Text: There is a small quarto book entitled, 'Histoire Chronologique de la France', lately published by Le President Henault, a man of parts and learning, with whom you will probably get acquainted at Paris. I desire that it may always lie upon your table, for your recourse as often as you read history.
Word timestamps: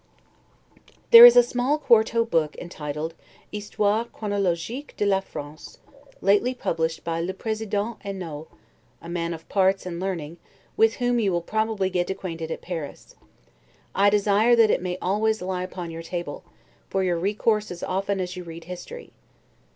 There 1.11 1.27
is 1.27 1.35
a 1.35 1.43
small 1.43 1.77
quarto 1.77 2.25
book 2.25 2.55
entitled, 2.57 3.13
'Histoire 3.51 4.05
Chronologique 4.05 4.97
de 4.97 5.05
la 5.05 5.19
France', 5.19 5.77
lately 6.21 6.55
published 6.55 7.03
by 7.03 7.21
Le 7.21 7.35
President 7.35 7.99
Henault, 8.01 8.47
a 8.99 9.07
man 9.07 9.31
of 9.31 9.47
parts 9.47 9.85
and 9.85 9.99
learning, 9.99 10.37
with 10.75 10.95
whom 10.95 11.19
you 11.19 11.31
will 11.31 11.43
probably 11.43 11.91
get 11.91 12.09
acquainted 12.09 12.49
at 12.49 12.63
Paris. 12.63 13.13
I 13.93 14.09
desire 14.09 14.55
that 14.55 14.71
it 14.71 14.81
may 14.81 14.97
always 15.03 15.39
lie 15.39 15.61
upon 15.61 15.91
your 15.91 16.01
table, 16.01 16.43
for 16.89 17.03
your 17.03 17.19
recourse 17.19 17.69
as 17.69 17.83
often 17.83 18.19
as 18.19 18.35
you 18.35 18.43
read 18.43 18.63
history. 18.63 19.13